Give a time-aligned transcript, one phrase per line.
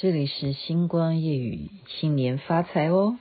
[0.00, 3.16] 这里是星光夜语，新年发财哦。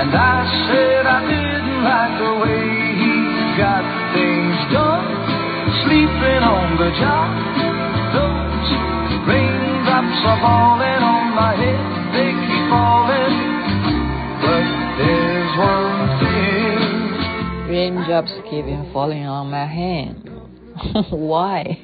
[0.00, 2.64] And i said i didn't like the way
[3.00, 3.16] he
[3.60, 3.84] got
[4.16, 5.04] things done
[5.84, 7.28] sleeping on the job
[8.16, 8.68] those
[9.28, 11.84] raindrops are falling on my head
[12.16, 13.36] they keep falling
[14.40, 16.80] but there's one thing
[17.68, 20.16] raindrops keep falling on my hand
[21.12, 21.76] why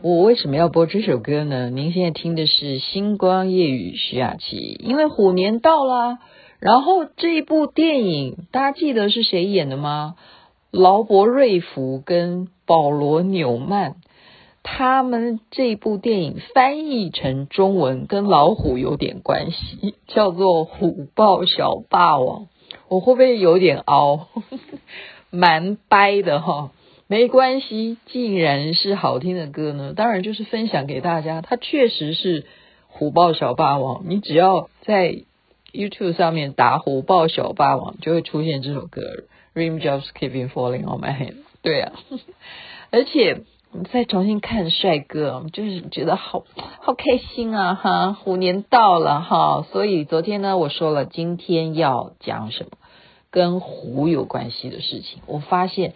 [0.00, 6.16] 我为什么要播这首歌呢您现在听的是星光夜雨徐雅琪因为虎年到了
[6.66, 10.16] 然后这一部电影，大家记得是谁演的吗？
[10.72, 13.94] 劳勃瑞福跟保罗纽曼，
[14.64, 22.40] 他们这部电影翻译成中文跟老虎有点关系，叫做《虎豹小霸王》。
[22.88, 24.26] 我会不会有点凹？
[25.30, 26.72] 蛮掰的哈，
[27.06, 31.42] 没关系，既然是好听的歌呢，当然就是分享给大家。
[31.42, 32.42] 它确实是
[32.88, 35.22] 《虎豹小霸王》，你只要在
[35.76, 39.02] YouTube 上面打“虎豹小霸王”，就会出现这首歌。
[39.54, 41.34] Raindrops Keeping falling on my head。
[41.62, 41.92] 对啊，
[42.90, 43.42] 而且
[43.92, 46.44] 再重新看帅哥，就是觉得好
[46.80, 47.74] 好开心啊！
[47.74, 52.70] 哈，虎年到了哈，所以昨天呢，我说了今天要讲什么。
[53.28, 55.92] 跟虎有关系的事情，我发现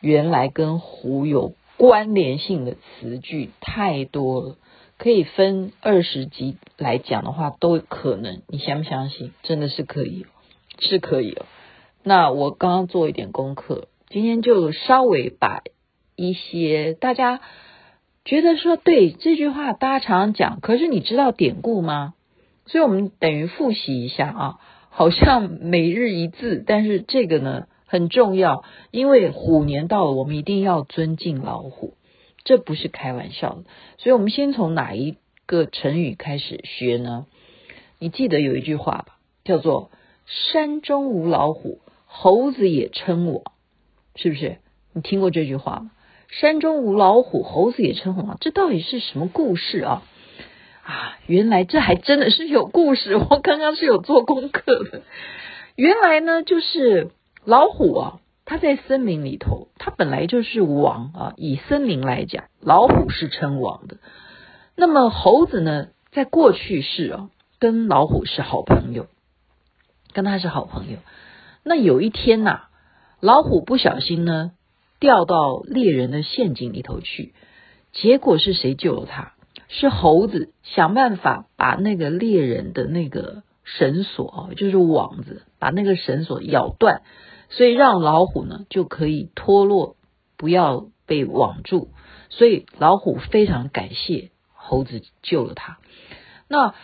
[0.00, 4.56] 原来跟虎有关联性的词句太多了，
[4.98, 8.42] 可以分二十集来讲的话都可能。
[8.48, 9.32] 你相不相信？
[9.42, 10.26] 真的是可以，
[10.78, 11.46] 是可以哦。
[12.02, 15.62] 那我刚刚做一点功课，今天就稍微把
[16.16, 17.40] 一些大家
[18.24, 22.14] 觉得说对这句话大家常常讲，可是你知道典故吗？
[22.66, 24.54] 所以我们等于复习一下啊。
[24.96, 28.62] 好像每日一字，但是这个呢很重要，
[28.92, 31.94] 因为虎年到了，我们一定要尊敬老虎，
[32.44, 33.64] 这不是开玩笑的。
[33.98, 35.16] 所以，我们先从哪一
[35.46, 37.26] 个成语开始学呢？
[37.98, 39.90] 你记得有一句话吧，叫做
[40.26, 43.42] “山中无老虎，猴子也称王”，
[44.16, 44.58] 是不是？
[44.92, 45.90] 你听过这句话吗
[46.28, 50.02] ？“山中无老虎，猴子也称王”，这到底是什么故事啊？
[50.82, 53.16] 啊，原来这还真的是有故事。
[53.16, 55.02] 我刚刚是有做功课的。
[55.76, 57.10] 原来呢，就是
[57.44, 61.34] 老虎啊，它在森林里头，它本来就是王啊。
[61.36, 63.96] 以森林来讲，老虎是称王的。
[64.76, 69.06] 那么猴子呢，在过去是啊，跟老虎是好朋友，
[70.12, 70.98] 跟他是好朋友。
[71.62, 72.68] 那有一天呐、啊，
[73.20, 74.52] 老虎不小心呢，
[75.00, 77.32] 掉到猎人的陷阱里头去，
[77.92, 79.32] 结果是谁救了他？
[79.68, 87.00] 是猴子想办法把那个猎人的那个绳索啊，就是网子，把那个绳索咬断，
[87.56, 89.96] 所以让老虎呢就可以脱落，
[90.36, 91.88] 不要被网住。
[92.30, 95.78] 所以老虎非常感谢猴子救了他。
[96.48, 96.74] 那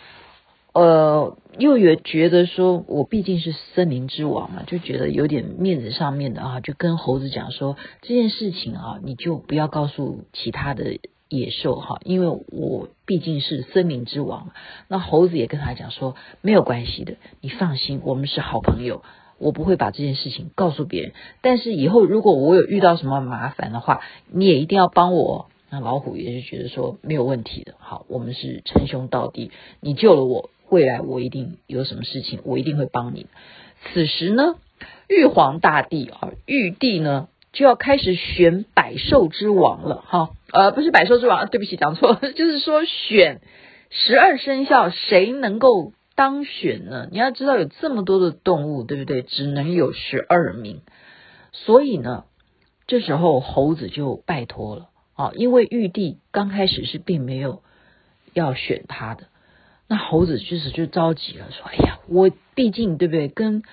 [0.73, 10.99] 呃，又也觉得说我毕竟是森林之王嘛，就觉得有点面子上面的啊，就跟猴子讲说这件事情啊，你就不要告诉其他的。
[11.33, 14.51] 野兽哈，因为我毕竟是森林之王。
[14.89, 19.01] 那猴子也跟他讲说，没有关系的，你放心，我们是好朋友，
[19.41, 21.11] 我不会把这件事情告诉别人。
[21.41, 25.47] 但是以后如果我有遇到什么麻烦的话，你也一定要帮我。
[25.73, 33.27] 那老虎也是觉得说没有问题的，好，我们是称兄道弟，你救了我，未来我一定有什么事情，我一定会帮你。
[33.93, 34.55] 此时呢，
[35.07, 40.29] 玉皇大帝啊，玉帝呢就要开始选百兽之王了，哈。
[40.51, 43.39] 呃，不是百兽之王，对不起，讲错了， 就是说选
[43.89, 47.07] 十二生肖谁能够当选呢？
[47.09, 49.23] 你要知道有这么多的动物，对不对？
[49.23, 50.81] 只能有十二名，
[51.51, 52.25] 所以呢，
[52.85, 57.63] 这时候猴子就拜托了啊，因为玉帝刚开始是并没有
[58.33, 59.23] 要选他的，
[59.87, 63.27] 那猴子就是就着急了，说：“哎呀，我毕竟对不对？
[63.27, 63.63] 跟。”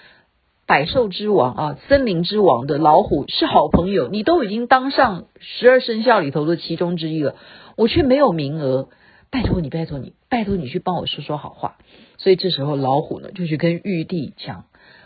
[0.67, 7.37] 百兽之王啊，森林之王的老虎是好朋友，你都已经当上十二生肖里头的其中之一了，
[7.77, 8.89] 我却没有名额，
[9.31, 11.77] 拜托你，拜托你，拜托你去帮我说说好话。
[12.17, 14.65] 所以这时候老虎呢，就去跟玉帝讲，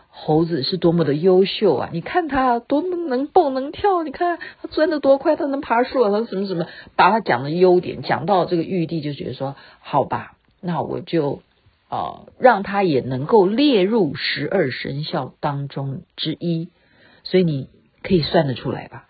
[0.08, 1.90] 猴子是多么的优秀啊！
[1.92, 6.66] 你看他多么能蹦能跳，你看他钻得多快，他能爬树啊，他什么什么，
[6.96, 11.42] 把他讲的优点讲到这个玉帝就觉得说，好吧，那我就。
[11.88, 16.70] 啊，让它也能够列入十二生肖当中之一，
[17.22, 17.68] 所以你
[18.02, 19.04] 可以算得出来吧？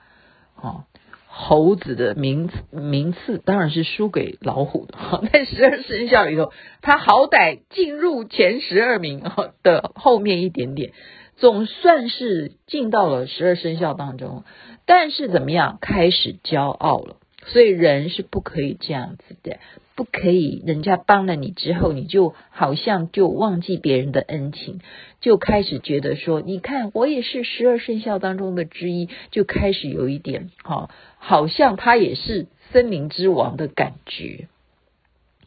[0.56, 0.85] 啊，
[1.34, 6.52] 猴子的名名次当然是输给老虎的哈， 在十二生肖里头，
[6.82, 9.23] 它好歹进入前十二名
[9.62, 10.93] 的后面一点点，
[11.37, 14.44] 总算是进到了十二生肖当中。
[14.84, 19.58] 但是怎么样，开始骄傲了，所以人是不可以这样子的。
[19.94, 24.81] 不可以，人家帮了你之后，你就好像就忘记别人的恩情，
[25.21, 34.49] 就开始觉得说，你看我也是十二生肖当中的之一，就开始有一点哈，好像他也是森林之王的感觉。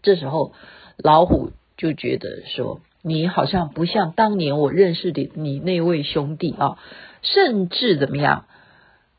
[0.03, 0.53] 这时候
[0.97, 6.77] 老虎就觉得说，你好像不像当年我认识的你那位兄弟啊，
[7.23, 8.45] 甚至怎么样？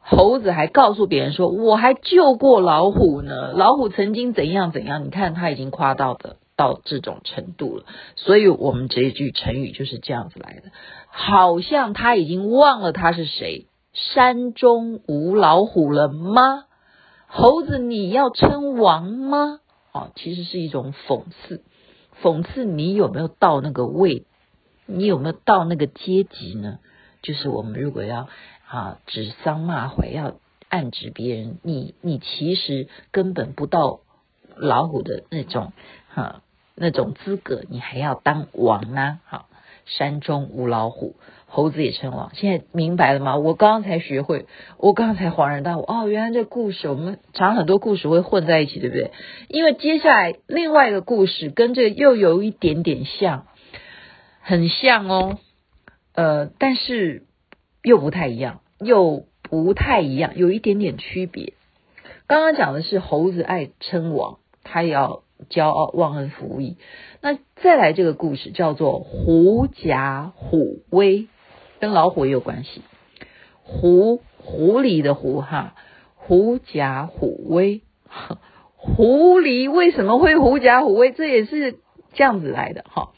[0.08, 10.70] 猴子还告诉别人说：“我还救过老虎呢，老虎曾经怎样怎样。”你看他已经夸到的到这种程度了，所以我们这一句成语就是这样子来的。
[11.08, 16.66] 好像他已经忘了他是谁，山中无老虎了吗？
[17.26, 19.58] 猴子你要称王吗？
[19.90, 21.62] 哦，其实是一种讽刺，
[22.22, 24.24] 讽刺你有没有到那个位，
[24.86, 26.78] 你有没有到那个阶级呢？
[27.22, 28.28] 就是我们如果要。
[28.68, 30.34] 啊，指桑骂槐，要
[30.68, 34.00] 暗指别人，你你其实根本不到
[34.56, 35.72] 老虎的那种
[36.08, 36.42] 哈、啊、
[36.74, 39.20] 那种资格，你还要当王呢？
[39.24, 39.48] 好，
[39.84, 41.14] 山中无老虎，
[41.46, 42.32] 猴子也称王。
[42.34, 43.36] 现在明白了吗？
[43.36, 44.46] 我刚刚才学会，
[44.78, 45.82] 我刚刚才恍然大悟。
[45.82, 49.12] 哦，原来这故事，我们常很多故事会混在一起，对不对？
[49.46, 53.46] 因为接下来另外一个故事跟这又有一点点像，
[54.40, 55.38] 很像哦，
[56.16, 57.22] 呃，但是。
[57.86, 61.52] 又不太一样，又不太一样，有一点点区别。
[62.26, 66.78] 刚刚讲的是猴子爱称王，他要骄傲忘恩负义。
[67.20, 71.28] 那再来这个故事叫做狐假虎威，
[71.78, 72.82] 跟老虎也有关系。
[73.62, 75.76] 狐狐狸的狐哈，
[76.16, 77.82] 狐假虎威。
[78.74, 81.12] 狐狸为什么会狐假虎威？
[81.12, 81.78] 这也是
[82.14, 83.12] 这样子来的哈。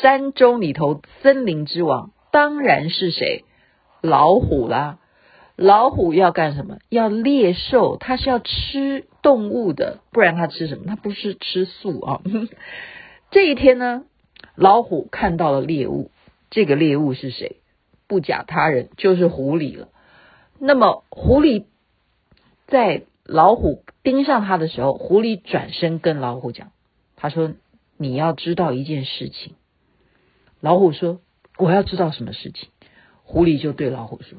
[0.00, 3.44] 山中里头森林之王当然是谁？
[4.00, 4.98] 老虎啦，
[5.56, 6.78] 老虎要干什么？
[6.88, 10.84] 要猎兽，它是要吃动物的，不然它吃什么？
[10.86, 12.20] 它不是吃素啊。
[13.30, 14.04] 这一天呢，
[14.54, 16.10] 老虎看到了猎物，
[16.50, 17.56] 这个猎物是谁？
[18.06, 19.88] 不假他人，就是狐狸了。
[20.58, 21.64] 那么狐狸
[22.66, 26.72] 在老虎盯上它的时候，狐狸转身跟老虎讲
[27.16, 27.52] ：“他说
[27.98, 29.56] 你要知道一件事情。”
[30.60, 31.20] 老虎说
[31.58, 32.70] ：“我要知道什么事情？”
[33.28, 34.38] 狐狸就对老虎说：“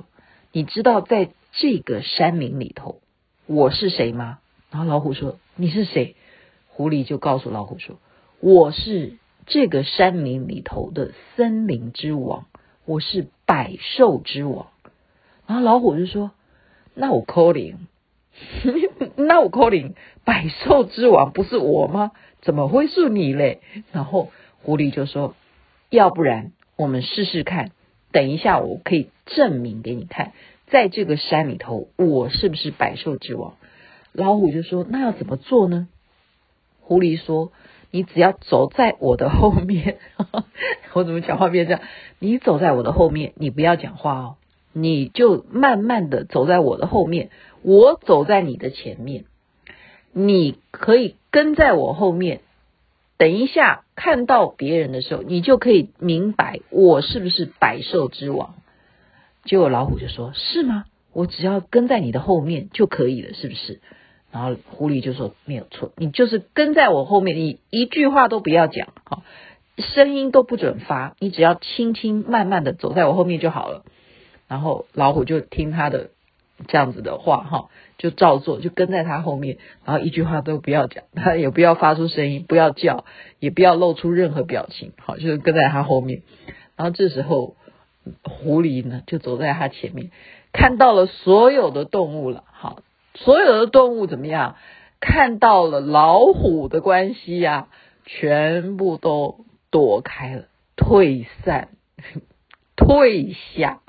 [0.51, 3.01] 你知道在这个山林里头
[3.45, 4.39] 我是谁吗？”
[4.71, 6.15] 然后老虎说：“你是谁？”
[6.73, 7.99] 狐狸就告诉老虎说
[8.41, 12.47] ：“我是这个山林里头的森林之王，
[12.85, 14.69] 我是百兽之王。”
[15.45, 16.31] 然后老虎就说
[16.95, 17.75] ：“那我 calling，，
[19.17, 19.93] 那我 calling，，
[20.25, 22.11] 百兽之王不是我吗？
[22.41, 23.61] 怎么会是你嘞？”
[23.93, 24.31] 然后
[24.63, 25.35] 狐狸就说
[25.91, 27.69] ：“要不然我们试试看。”
[28.11, 30.33] 等一下，我可以证明给你看，
[30.67, 33.53] 在这个山里头，我是不是百兽之王？
[34.11, 35.87] 老虎就说：“那要怎么做呢？”
[36.81, 37.51] 狐狸说
[37.91, 39.97] ：“你只要走在我的后面，
[40.93, 41.81] 我怎么讲话变这样？
[42.17, 44.35] 你走在我的后面，你不要讲话哦，
[44.73, 47.29] 你就慢慢的走在我的后面，
[47.61, 49.25] 我走在你的前面，
[50.11, 52.41] 你可以跟在我后面。”
[53.19, 58.55] 等一下，看到别人的时候，你就可以明白我是不是百兽之王。
[59.43, 60.85] 结果老虎就说：“是吗？
[61.11, 63.81] 我只要跟在你的后面就可以了，是不是？”
[64.31, 69.23] 然后狐狸就说：“没有错，你就是跟在我后面，你一句话都不要讲，好，
[69.77, 73.83] 声音都不准发，你只要轻轻慢慢的走在我后面就好了。”
[74.47, 76.11] 然后老虎就听他的
[76.67, 77.69] 这样子的话，哈。
[77.99, 83.03] 就照做，就跟在他后面，然后一句话都不要讲，他也不要发出声音，不要叫，
[83.39, 86.23] 也不要露出任何表情，好，就是跟在他后面。
[86.77, 87.57] 然后这时候，
[88.23, 90.11] 狐狸呢就走在他前面，
[90.53, 92.79] 看到了所有的动物了，好，
[93.15, 94.55] 所有的动物怎么样？
[95.01, 97.67] 看到了老虎的关系呀、啊，
[98.05, 100.45] 全部都躲开了，
[100.77, 101.67] 退散，
[102.77, 103.81] 退下，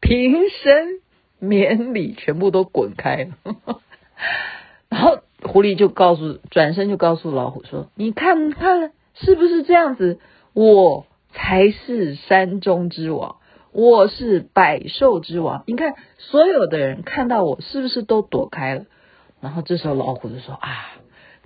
[0.00, 1.00] 平身。
[1.38, 3.80] 免礼全部都滚开了，
[4.88, 10.18] 然后狐狸就告诉，转身就告诉老虎说：“你看看是不是这样子？
[10.54, 13.36] 我才是山中之王，
[13.72, 15.62] 我是百兽之王。
[15.66, 18.86] 你看所有的人看到我，是不是都躲开了？”
[19.40, 20.90] 然后这时候老虎就说：“啊，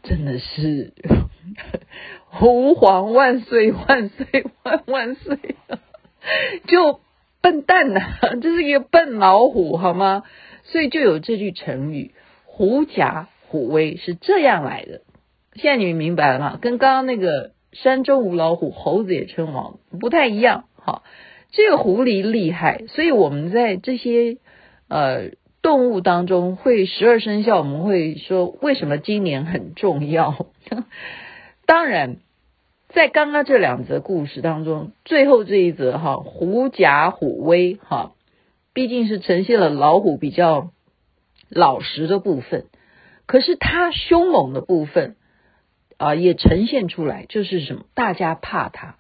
[0.03, 0.95] 真的是
[2.41, 5.39] 吾皇万岁万岁万万岁，
[6.67, 7.01] 就
[7.43, 8.01] 笨蛋呐、
[8.41, 10.23] 这是一个笨老虎好吗？
[10.63, 12.15] 所以就有这句成语
[12.47, 15.03] “狐假虎威”是这样来的。
[15.55, 16.59] 现在你们明白了吗？
[16.63, 20.65] 跟刚刚那个山中无老虎，猴子也称王不太一样。
[20.77, 21.03] 好，
[21.51, 24.39] 这个狐狸厉害，所以我们在这些
[24.89, 25.33] 呃。
[25.63, 30.49] 动物当中会十二生肖，我们会说为什么今年很重要？
[31.67, 32.17] 当然，
[32.95, 38.13] 在刚刚这两则故事当中，最后这一则哈，狐假虎威哈，
[38.75, 40.71] 毕竟是呈现了老虎比较
[41.49, 42.67] 老实的部分，
[43.25, 45.17] 可是它凶猛的部分
[45.97, 47.85] 啊，也呈现出来，就是什么？
[47.95, 48.97] 大家怕它，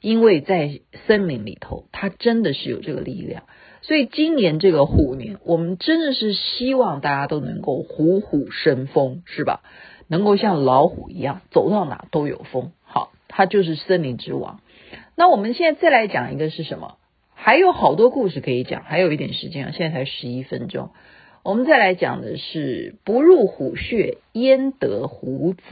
[0.00, 3.44] 因为在森林里头，它真的是有这个力量。
[3.80, 9.60] 所以今年这个虎年，我们真的是希望大家都能够虎虎生风，是吧？
[10.08, 12.72] 能够像老虎一样，走到哪都有风。
[12.82, 14.60] 好，它就是森林之王。
[15.14, 16.96] 那我们现在再来讲一个是什么？
[17.34, 20.88] 还有好多故事可以讲，还有一点时间啊，现在才十一分钟。
[21.42, 25.62] 我们再来讲的是“不入虎穴，焉得虎子”，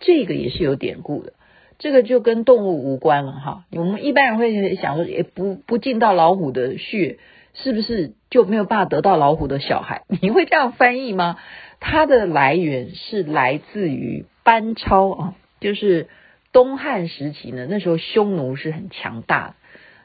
[0.00, 1.34] 这个也是有典故的。
[1.78, 7.18] 这个就跟动物无关了哈，我们一般人会想说，也不不进到老虎的穴，
[7.52, 10.02] 是不是就没有办法得到老虎的小孩？
[10.22, 11.36] 你会这样翻译吗？
[11.78, 16.08] 它的来源是来自于班超啊，就是
[16.52, 19.54] 东汉时期呢，那时候匈奴是很强大的，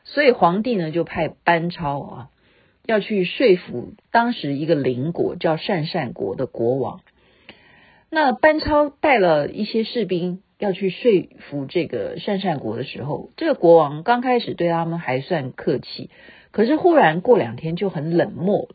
[0.03, 2.29] 所以皇帝呢就派班超啊，
[2.85, 7.01] 要去说服当时一个邻国叫鄯善国的国王。
[8.09, 10.41] 那班超带了一些士兵。
[10.57, 16.09] 要去说服这个鄯善国的时候，这个国王刚开始对他们还算客气，
[16.51, 18.69] 可是忽然过两天就很冷漠。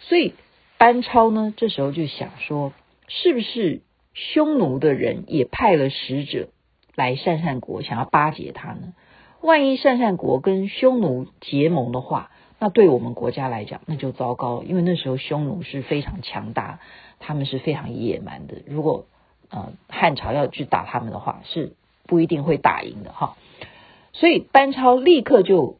[0.00, 0.32] 所以
[0.78, 2.72] 班超呢，这时候就想说，
[3.08, 3.82] 是不是
[4.14, 6.48] 匈奴的人也派了使者
[6.96, 8.94] 来善善国，想要巴结他呢？
[9.40, 16.80] 万一善善国跟匈奴结盟的话，那对我们国家来讲，那就糟糕了，因为那时候匈奴是非常强大，
[17.20, 18.56] 他们是非常野蛮的。
[18.66, 19.06] 如果
[19.48, 21.74] 呃，汉朝要去打他们的话，是
[22.06, 23.36] 不一定会打赢的哈。
[24.12, 25.78] 所以班超立刻就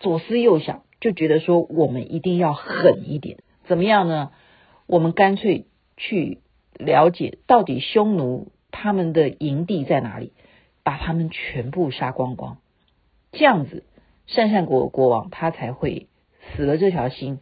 [0.00, 4.30] 左思右想，就觉得说我们一定要狠一点，怎么样呢？
[4.86, 6.40] 我们干脆去
[6.78, 10.32] 了解到底匈奴他们的营地在哪里，
[10.84, 12.58] 把他们全部杀光光，
[13.32, 13.84] 这样子
[14.28, 16.08] 鄯善国国王他才会
[16.54, 17.38] 死了这条心，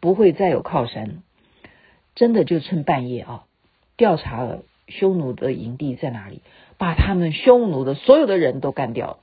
[0.00, 1.22] 不会再有靠山。
[2.14, 3.44] 真的就趁半夜啊。
[3.96, 6.42] 调查了匈奴的营地在哪里，
[6.76, 9.18] 把他们匈奴的所有的人都干掉了。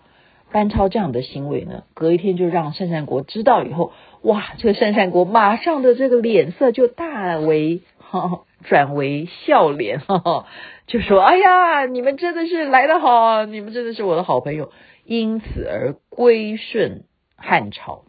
[0.52, 7.82] 班超这样的行为呢，隔一天就让鄯善国知道以后，哇，这个鄯善国马上的这个脸色就大为
[8.20, 10.46] 哈 转为笑脸，哈哈，
[10.88, 14.72] 就说：“哎呀，你们真的是来得好，你们真的是我的好朋友。”
[15.06, 18.04] 因此而归顺汉朝。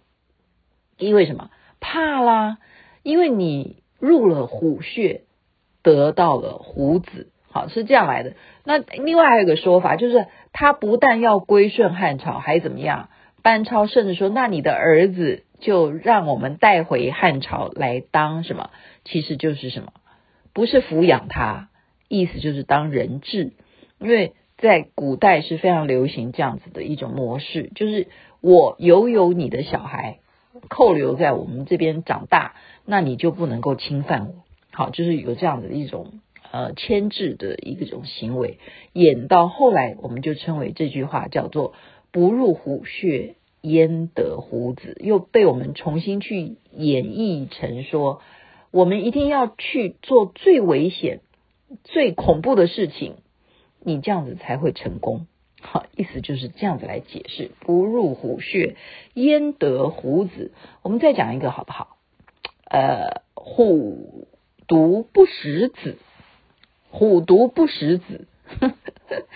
[0.98, 1.50] 因为什么？
[1.80, 2.58] 怕啦，
[3.02, 5.22] 因为你入了虎穴。
[5.84, 8.34] 得到了虎子，好，是这样来的。
[8.62, 13.08] 那另外还有个说法，就是他不但要归顺汉朝，还怎么样？
[13.42, 18.70] 班超甚至说：“那你的儿子就让我们带回汉朝来当什么？
[19.04, 19.92] 其实就是什么？
[20.52, 21.68] 不是抚养他，
[22.08, 23.52] 意思就是当人质。
[23.98, 28.08] 因为在古代是非常流行这样子的一种模式，就是
[28.40, 30.18] 我拥有你的小孩，
[30.68, 34.34] 扣留在我们这边长大，那你就不能够侵犯我。”
[34.72, 36.20] 好，就是有这样子的一种
[36.50, 38.58] 呃牵制的一种行为，
[38.94, 41.74] 演到后来，我们就称为这句话叫做
[42.12, 48.22] “不入虎穴，焉得虎子”，又被我们重新去演绎成说，
[48.70, 51.20] 我们一定要去做最危险、
[51.82, 53.14] 最恐怖的事情，
[53.80, 55.26] 你这样子才会成功。
[55.60, 58.76] 好，意思就是这样子来解释“不入虎穴，
[59.14, 60.52] 焉得虎子”。
[60.82, 61.96] 我们再讲一个好不好？
[62.70, 64.28] 呃，虎。
[64.68, 65.98] 毒不食子，
[66.88, 68.26] 虎毒不食子。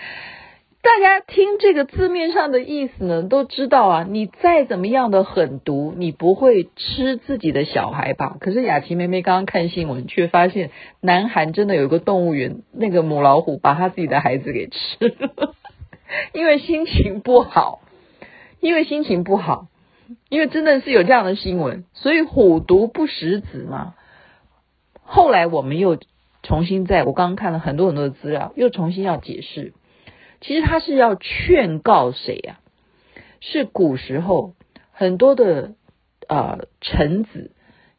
[0.81, 4.05] 大家听这个字面上的意思呢，都知道啊。
[4.07, 8.37] 你再怎么样的狠毒，你不会吃自己的小孩吧？
[8.39, 15.53] 可是雅琪妹妹刚刚看新闻，却发现南韩真的有一个动物园，那个母老虎把他自己的孩子给吃了，
[16.33, 17.81] 因为心情不好，
[18.61, 19.67] 因为心情不好，
[20.29, 23.95] 因为真的是有这样的新闻，所以虎毒不食子嘛。
[25.01, 25.97] 后来我们又
[26.43, 29.73] 重新在，我刚刚看了很多很多的资料，又重新要解释，
[30.41, 32.59] 其实他是要劝告谁呀？
[33.39, 34.55] 是古时候
[34.91, 35.75] 很多的
[36.27, 37.51] 呃臣子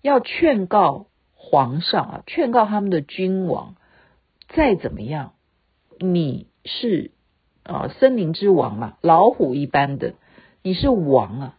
[0.02, 3.76] 要劝告皇上啊，劝告他们的君王，
[4.48, 5.32] 再怎么样，
[5.98, 7.12] 你是
[7.62, 10.14] 啊、呃、森林之王嘛，老虎一般的，
[10.62, 11.56] 你是王啊，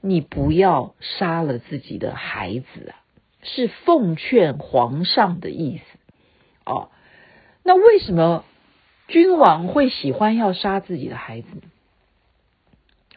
[0.00, 3.00] 你不要杀了自己的孩子啊，
[3.42, 5.84] 是奉劝皇上的意思
[6.66, 6.90] 哦。
[7.64, 8.44] 那为什么
[9.12, 11.48] 君王会喜欢要杀自己的孩子？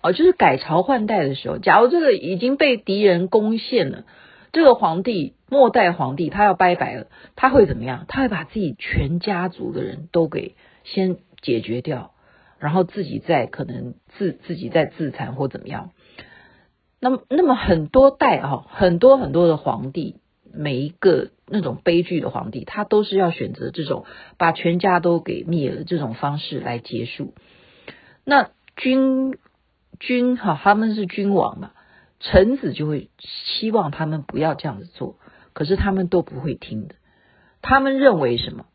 [0.01, 4.03] 哦，就是改朝换代的时候，假如这个已经被敌人攻陷了，
[4.51, 8.03] 这个皇帝末代皇帝他要拜拜了，他会怎么样？
[8.09, 12.11] 他会把自己全家族的人都给先解决掉，
[12.59, 15.91] 然后自己再可能自自己再自残或怎么样。
[16.99, 20.17] 那么，那么很多代哈、哦，很多很多的皇帝，
[20.57, 24.05] 每一个那种悲剧的皇帝，他都是要选择这种
[24.37, 27.33] 把全家都给灭了这种方式来结束。
[28.23, 29.37] 那君。
[29.97, 31.71] 君哈，他们是君王嘛，
[32.19, 35.15] 臣子就会希望他们不要这样子做，
[35.53, 36.95] 可是他们都不会听的。
[37.61, 38.65] 他们认为什么？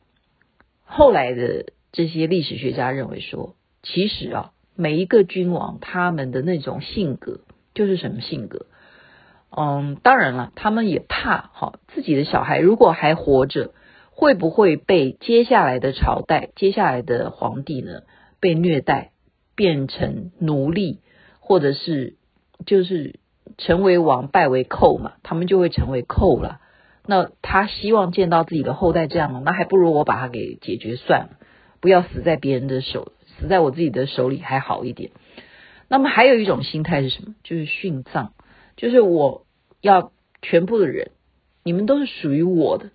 [0.82, 7.40] 后来的这些历史学家认为说，其实啊，每一个君王他们的那种性格
[7.74, 8.64] 就是什么性格？
[9.56, 13.72] 嗯，当然了，他们也怕哈，自己的小孩如果还活着，
[14.10, 18.02] 会不会被接下来的朝代、接下来的皇帝呢
[18.40, 19.10] 被虐待，
[19.56, 21.00] 变成奴隶？
[21.40, 22.14] 或者是
[22.64, 23.18] 就是
[23.58, 26.60] 成为王败为寇嘛，他们就会成为寇了。
[27.06, 29.42] 那他希望见到自己的后代这样？
[29.44, 31.30] 那还不如我把他给解决算了，
[31.80, 35.10] 不要死在别人的手，死在我自己的手里还好一点。
[35.88, 37.34] 那么还有一种心态是什么？
[37.42, 38.32] 就是殉葬，
[38.80, 39.44] 就是我
[39.82, 40.10] 要
[40.40, 41.10] 全部的人，
[41.62, 42.92] 你们都是属于我的，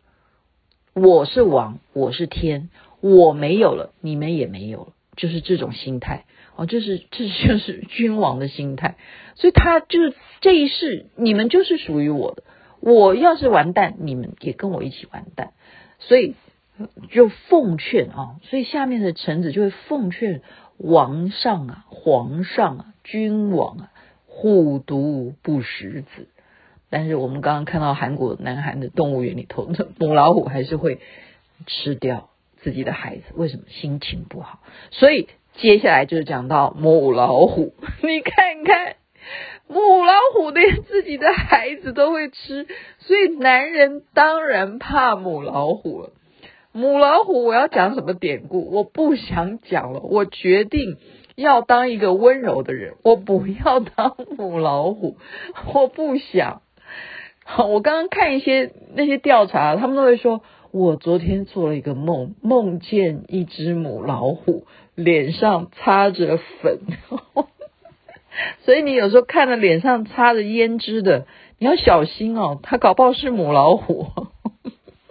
[0.96, 6.25] 我是王，我是天，我没有了，你们也没有了，就是这种心态。
[6.56, 8.98] 哦，就是这就是君王的心态，
[9.36, 12.42] 所以他就是这一世你们就是属于我的，
[12.80, 15.51] 我要是完蛋，你们也跟我一起完蛋，
[16.00, 16.34] 所以
[17.12, 20.42] 就奉劝啊，所以下面的臣子就会奉劝
[20.77, 23.92] 王上啊、皇上啊、君王啊，
[24.36, 26.27] 虎毒不食子。
[26.89, 31.00] 但是我们刚刚看到韩国南韩的动物园里头，母老虎还是会
[31.65, 33.63] 吃掉自己的孩子，为什么？
[33.69, 34.60] 心情不好，
[34.91, 35.28] 所以。
[35.58, 38.98] 接下来就是讲到母老虎， 你看看
[39.69, 42.67] 母老虎连自己的孩子都会吃，
[43.00, 46.12] 所以男人当然怕母老虎了。
[46.74, 48.69] 母老虎，我要讲什么典故？
[48.69, 50.98] 我不想讲了，我决定
[51.36, 55.17] 要当一个温柔的人，我不要当母老虎，
[55.74, 56.62] 我不想。
[57.43, 60.41] 好，我刚刚看一些那些调查，他们都会说。
[60.71, 66.80] 我昨天做了一个梦，梦见一只母老虎脸上擦着粉，
[68.65, 71.28] 所以你有时候看到脸上擦着胭脂的，
[71.60, 74.08] 你要小心哦，它搞不好是母老虎。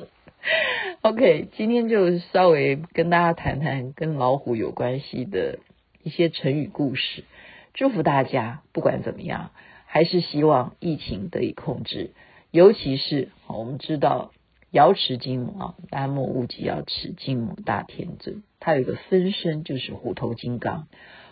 [1.00, 5.60] OK，今天就稍微跟大家谈谈跟老虎有关系的
[6.04, 7.24] 一些成语故事，
[7.72, 9.50] 祝福大家，不管怎么样，
[9.86, 12.12] 还是希望疫情得以控制，
[12.52, 14.30] 尤其是我们知道。
[14.70, 20.88] 瑶池金母啊，大家莫误解，瑶池金母大天尊，它有一个分身，就是虎头金刚。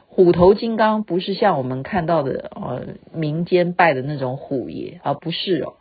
[0.06, 5.74] 虎头金刚不是像我们看到的呃民间拜的那种虎爷啊，不是哦，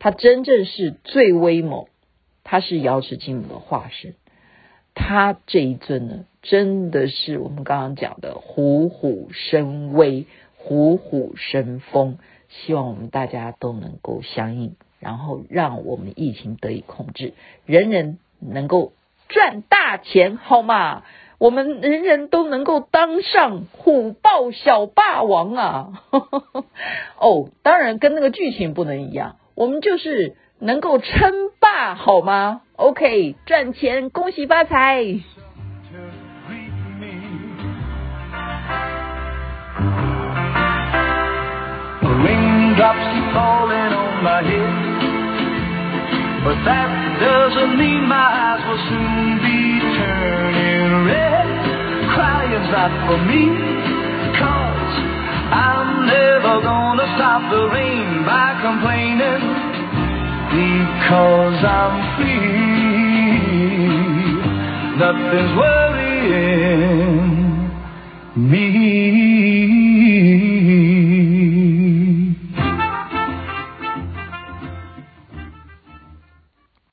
[0.00, 1.86] 它真正是最威猛，
[2.42, 4.14] 它是瑶池金母的化身。
[4.96, 12.16] 他这一尊呢，真的是我们刚刚讲的虎虎生威，虎虎生风，
[12.48, 14.74] 希望我们大家都能够相应。
[14.98, 17.34] 然后让我们疫情得以控制，
[17.66, 18.92] 人人能够
[19.28, 21.04] 赚大钱，好吗？
[21.38, 26.02] 我们人人都能够当上虎豹小霸王啊！
[27.20, 35.20] 哦，当然跟那个剧情不能一样，我们就是能够称霸好吗？Ok 赚钱恭喜发财。
[60.48, 63.46] Because I'm free,
[64.96, 67.26] nothing's worrying
[68.36, 68.65] me.